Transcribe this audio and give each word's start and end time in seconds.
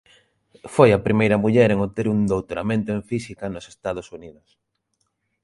Foi 0.73 0.89
a 0.93 1.03
primeira 1.07 1.41
muller 1.43 1.69
en 1.71 1.79
obter 1.87 2.05
un 2.13 2.19
doutoramento 2.31 2.89
en 2.97 3.01
Física 3.09 3.45
nos 3.53 3.65
Estados 3.73 4.07
Unidos. 4.17 4.47